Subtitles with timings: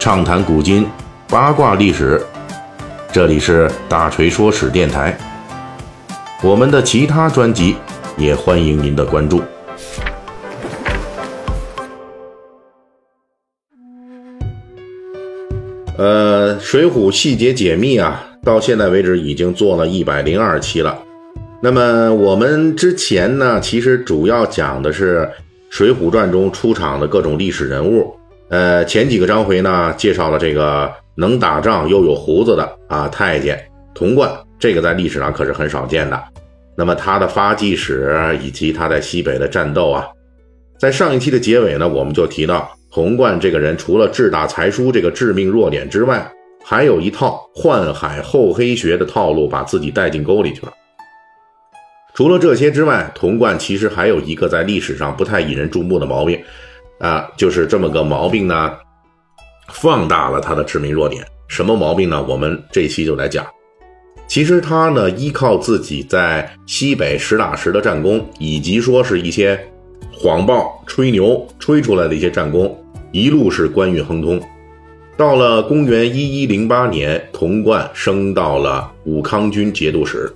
[0.00, 0.86] 畅谈古今，
[1.28, 2.18] 八卦历史。
[3.12, 5.14] 这里是大锤说史电台。
[6.42, 7.76] 我们的其他专辑
[8.16, 9.42] 也欢迎您的关注。
[15.98, 20.98] 呃，《水浒细节解密》啊，到现在为止已经做了一百零二期了。
[21.62, 25.18] 那么我们之前呢，其实主要讲的是
[25.68, 28.16] 《水浒传》中出场的各种历史人物。
[28.50, 33.56] 呃，前几个章回呢，介绍了这个能打仗又有胡子的啊太监
[33.94, 36.20] 童贯，这个在历史上可是很少见的。
[36.76, 40.04] 那么他的发迹史以及他在西北的战斗啊，
[40.80, 42.68] 在上一期的结尾呢，我们就提到。
[42.92, 46.28] 童贯这个人，除了智大才疏这个致命弱点之外，
[46.64, 50.72] 还有一套宦海厚黑学的套路，把自己带进沟里去了。
[52.14, 56.42] 除了这些之外，童贯其实还有一个在历史上不太引人注目的毛病，
[57.00, 58.72] 啊，就是这么个毛病呢，
[59.72, 61.26] 放大了他的致命弱点。
[61.48, 62.22] 什么毛病呢？
[62.22, 63.44] 我们这期就来讲。
[64.28, 69.58] 其实他呢，依靠自己在西北实打实的战功，以及说是一些。
[70.12, 72.78] 谎报、吹牛、吹出来的一些战功，
[73.10, 74.40] 一路是官运亨通。
[75.16, 80.30] 到了公元一一零八年，童贯升到了武康军节度使。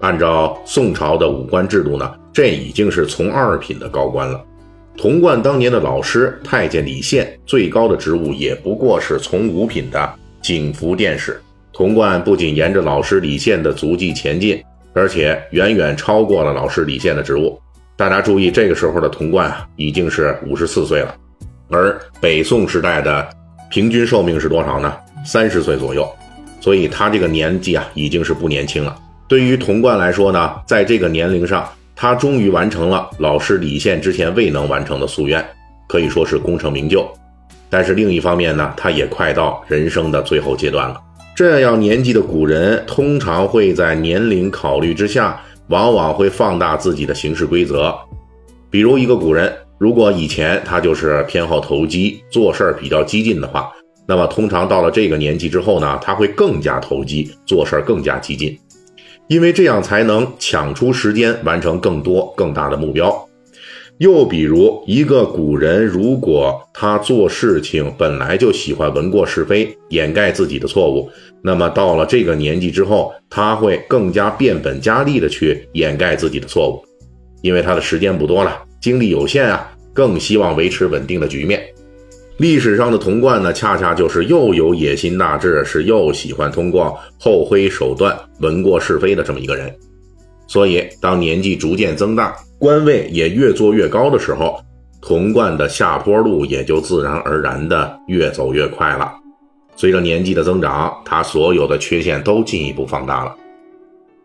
[0.00, 4.42] 按照宋朝的武官制度呢，这已经是从二品的高官了。
[5.00, 11.40] 童贯当年的老师太监李宪，最高的职务也不过是从五品的景福殿使。
[11.72, 17.58] 童贯不仅沿着老师李宪的足迹前进，而且远远超过了老师李宪的职务。
[17.96, 21.16] 大家注意，这个时候的童贯啊，已经是五十四岁了，
[21.70, 23.26] 而北宋时代的
[23.70, 24.94] 平均寿命是多少呢？
[25.24, 26.06] 三十岁左右，
[26.60, 28.94] 所以他这个年纪啊，已经是不年轻了。
[29.26, 31.66] 对于童贯来说呢，在这个年龄上，
[32.00, 35.46] 他终于完成了老师李宪之前未能完成的夙愿，
[35.86, 37.06] 可以说是功成名就。
[37.68, 40.98] 但是另一方面呢，他也快到人生的最后阶段了。
[41.36, 45.38] 这样年纪的古人，通常会在年龄考虑之下。
[45.68, 47.94] 往往会放大自己的行事规则，
[48.70, 53.70] 比如一个古人，如果以前他就是偏好投机，做事儿比较激进的话，
[54.04, 58.58] 那么通常到了这个年纪之后呢，他会更加投机，做事儿更加激进，
[59.30, 63.28] 因为这样才能抢出时间完成更多更大的目标。
[63.98, 71.08] 又比如一个古人，如果他做事情本来就喜欢闻过是非，掩盖自己的错误，
[71.44, 76.82] 那么到了这个年纪之后，他会更加变本加厉的去掩盖自己的错误，
[77.40, 81.62] 因为他的时间不多了，精力有限啊，更希望维持稳定的局面。
[82.40, 89.70] 历史上的童贯呢，恰恰就是又有野心大志，是又喜欢通过厚黑手段闻过是非的这么一个人。
[90.46, 94.58] 所以，当年纪逐渐增大，官位也越做越高的时候，
[95.02, 99.12] 童贯的下坡路也就自然而然的越走越快了。
[99.76, 103.36] 随着年纪的增长，他所有的缺陷都进一步放大了。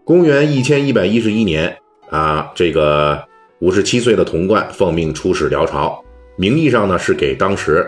[0.05, 1.75] 公元一千一百一十一年，
[2.09, 3.21] 啊，这个
[3.59, 6.01] 五十七岁的童贯奉命出使辽朝，
[6.37, 7.85] 名义上呢是给当时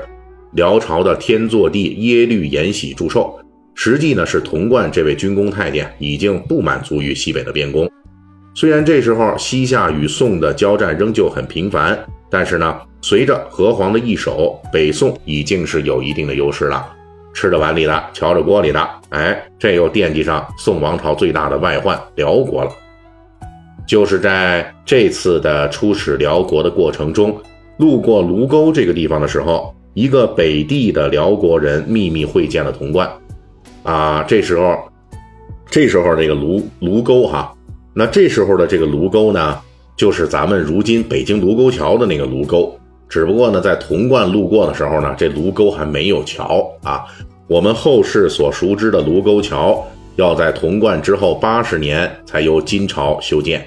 [0.54, 3.40] 辽朝的天祚帝耶律延禧祝寿，
[3.76, 7.90] 实际呢是童贯这位军功太监已经不满足于西北的边功。
[8.56, 11.98] 虽然这时候西夏与宋的交战仍旧很频繁，
[12.30, 16.94] 但是呢，随着河湟的易手，北宋已经是有一定的优势了。
[17.34, 22.72] 吃着碗里的，瞧着锅里的，哎，这又惦记上宋王朝最大的外患辽国了。
[23.86, 27.40] 就是在这次的出使辽国的过程中，
[27.78, 33.12] 路过卢沟这个地方的时候，一个北地的辽国人秘密会见了童贯。
[33.82, 34.78] 啊，这时候，
[35.72, 37.52] 这时候这个卢卢沟哈。
[37.96, 39.60] 那这时候的这个卢沟呢，
[39.96, 42.78] 就是咱们如今北京卢沟桥的那个卢沟，
[43.10, 47.04] 只不过呢，在童贯路过的时候呢，这卢沟还没有桥啊。
[47.48, 49.84] 我们后世所熟知的卢沟桥，
[50.16, 53.66] 要在童贯之后八十年才由金朝修建。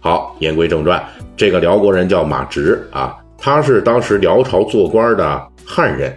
[0.00, 1.02] 好，言归正传，
[1.34, 6.16] 这个辽国人叫马直啊，他是当时辽朝做官的汉人。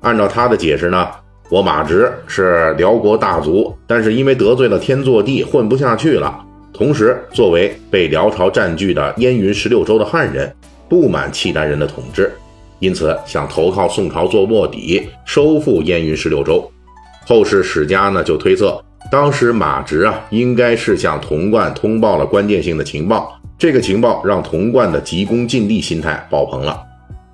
[0.00, 1.08] 按照他的解释呢，
[1.50, 6.42] 我马直是辽国大族，但是因为得罪了天祚帝，混不下去了。
[6.72, 10.50] 同时，作为被辽朝占据的燕云十六州的汉人，
[10.88, 12.32] 不满契丹人的统治，
[12.78, 16.66] 因此想投靠宋朝做卧底，收复燕云十六州。
[17.26, 26.82] 后世史家呢就推测，当时马直啊应该是向童贯通报了关键性的情报，这个情报让童贯的急功近利心态爆棚了。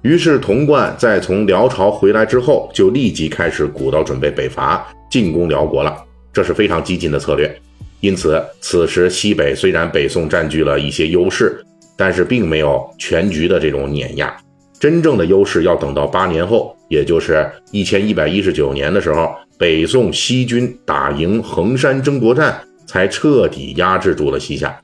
[0.02, 5.96] 于是，童贯在从辽朝回来之后，就立即开始鼓捣准备北伐，进攻辽国了。
[6.32, 7.56] 这是非常激进的策略。
[8.00, 11.64] 因此，此时西北虽然北宋占据了一些优势，
[11.96, 14.36] 但是并没有全局的这种碾压。
[14.80, 24.76] 真正的优势要等到八年后，也就是一千一百一十九年的时候，北宋西军打赢衡山争夺战，才彻底压制住了西夏。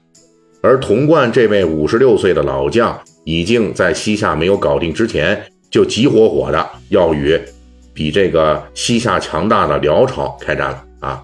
[0.62, 7.38] 而童贯这位五十六岁的老将，已经在西夏没有搞定之前，就急火火的要与
[7.92, 11.22] 比这个西夏强大的辽朝开战了啊！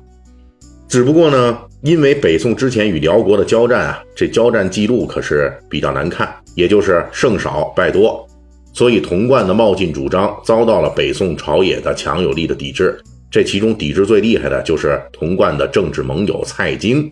[0.88, 8.26] 只不过呢，因为北宋之前与辽国的交战啊，这交战记录可是比较难看，也就是胜少败多。
[8.72, 12.98] 所以，童贯的冒进主张遭到了北宋朝野的强有力的抵制。
[13.30, 17.10] 这其中抵制最厉害的就是童贯的政治盟友蔡京。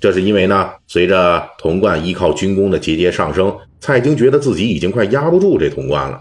[0.00, 6.18] 这是因为呢，随着童贯依靠军功的节节上升，蔡京觉得自己已经快压不住这童贯了。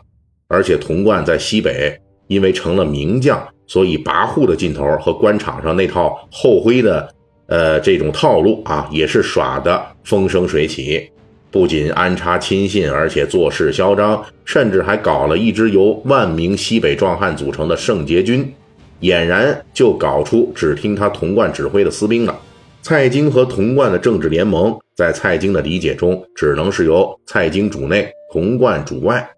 [0.49, 1.97] 而且，童贯在西北
[2.27, 7.07] 因为成了名将，所以跋扈的劲头和官场上那套厚灰的
[7.47, 11.09] 呃这种套路啊，也是耍的风生水起。
[11.51, 18.53] 不仅安插亲信，而且做事嚣张，甚至还搞了一支由万名西北壮汉组成的圣洁军，
[19.01, 22.39] 俨然就搞出只听他童贯指挥的私兵了。
[22.81, 29.29] 蔡京和童贯的政治联盟，在蔡京的理解中，只能是由蔡京主内，童贯主外。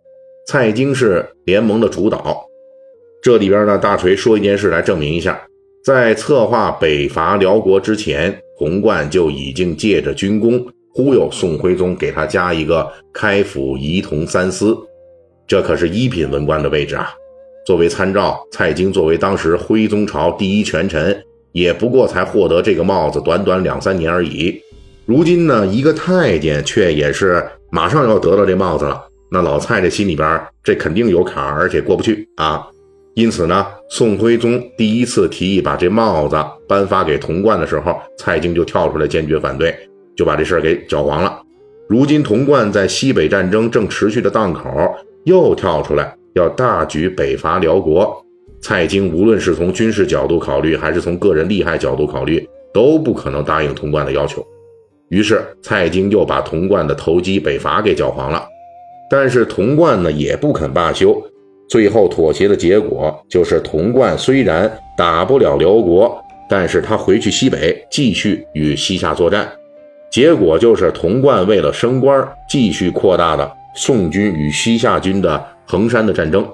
[0.47, 2.45] 蔡京是联盟的主导。
[3.21, 5.41] 这里边呢，大锤说一件事来证明一下：
[5.83, 10.65] 在策划北伐辽国之前，童贯就已经借着军功。
[10.93, 14.77] 忽悠宋徽宗给他加一个开府仪同三司，
[15.47, 17.13] 这可是一品文官的位置啊。
[17.65, 24.61] 作为参照，蔡京作为当时徽宗朝第一权臣，也不过才获得这个帽子短短两三年而已。
[25.05, 29.01] 如今呢，一个太监却也是马上要得到这帽子了。
[29.31, 32.67] 那老蔡这心里边这肯定有坎儿，而且过不去啊。
[33.13, 36.37] 因此呢，宋徽宗第一次提议把这帽子
[36.67, 39.75] 颁发给童贯的时候，蔡京就跳出来坚决反对。
[40.13, 41.41] 就把这事儿给搅黄了。
[41.87, 44.69] 如今童贯在西北战争正持续的档口，
[45.23, 48.23] 又跳出来要大举北伐辽国。
[48.61, 54.45] 蔡京无论是从军事角度考虑，还是从个人利害角度考虑，都不可能答应童贯的要求。
[55.09, 58.47] 于是蔡京又把童贯的投机北伐给搅黄了。
[59.09, 61.21] 但是童贯呢也不肯罢休，
[61.67, 66.17] 最后妥协的结果就是童贯虽然打不了辽国，
[66.47, 69.51] 但是他回去西北继续与西夏作战。
[70.09, 76.47] 结果就是童贯为了升官，继续扩大了宋军与西夏军的衡山的战争。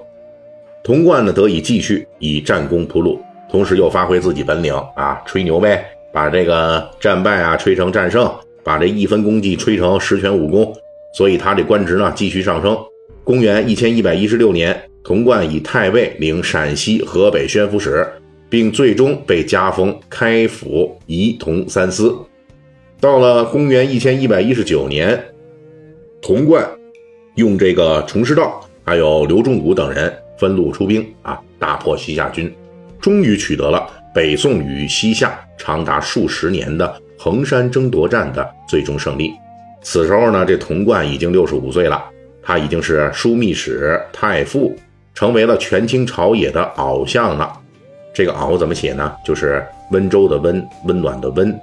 [0.88, 3.20] 童贯呢得以继续以战功铺路，
[3.50, 8.26] 同时又发挥自己本领啊，吹牛呗，把这个战败啊吹成战胜，
[8.64, 10.74] 把这一分功绩吹成十全武功。
[11.12, 12.74] 所以他这官职呢继续上升。
[13.22, 14.74] 公元一千一百一十六年，
[15.04, 18.08] 童贯以太尉领陕西、河北宣抚使，
[18.48, 22.16] 并最终被加封开府仪同三司。
[22.98, 25.22] 到了公元一千一百一十九年，
[26.22, 26.66] 童贯
[27.34, 32.54] 用这个崇师道还有刘仲古等人分路出兵啊，大破西夏军，
[33.00, 39.32] 终于取得了北宋与西夏长达数十年的衡山争夺战的最终胜利。
[39.82, 42.02] 此时候呢，这童贯已经六十五岁了，
[42.42, 44.74] 他已经是枢密使、太傅，
[45.14, 47.52] 成为了权倾朝野的鳌相了。
[48.14, 49.14] 这个敖怎么写呢？
[49.24, 51.56] 就是温州的温，温暖的温。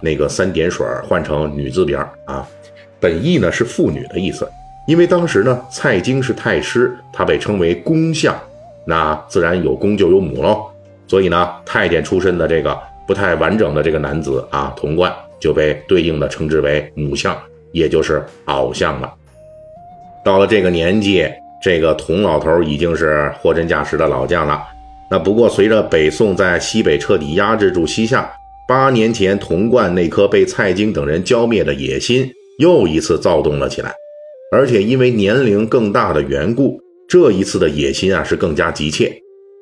[0.00, 2.46] 那个三点水换成女字边啊，
[3.00, 4.46] 本意呢是妇女的意思。
[4.86, 8.38] 因为当时呢，蔡京是太师，他被称为公相，
[8.86, 10.64] 那自然有公就有母喽。
[11.06, 17.36] 所以呢，太监出身的这个不太完整的这个男子啊，童贯就被对应的称之为母相，
[17.72, 19.12] 也就是鳌相了。
[20.24, 21.26] 到了这个年纪，
[21.62, 24.62] 这个童老头已经是货真价实的老将了。
[25.10, 28.30] 那不过随着北宋在西北彻底压制住西夏。
[28.66, 32.26] 八年前，童贯那颗被蔡京等人浇灭的野心
[32.58, 33.92] 又一次躁动了起来，
[34.54, 39.12] 而且因为年龄更大的缘故，这一次的野心啊是更加急切。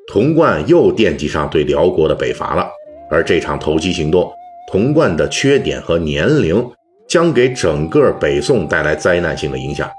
[0.06, 2.68] 童贯又惦记上对辽国的北伐了，
[3.10, 4.30] 而这场投机行动，
[4.70, 6.62] 童贯的缺点和年龄
[7.08, 9.90] 将给整个北宋带来灾难性的影响。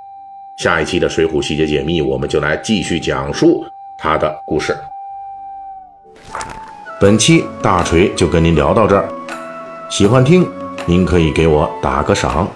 [0.60, 3.66] 下一期的《水浒细节解密》，我们就来继续讲述
[3.98, 4.76] 他的故事。
[7.02, 9.10] 本期大锤就跟您聊到这儿，
[9.90, 10.48] 喜欢听
[10.86, 12.48] 您可以给我打个赏。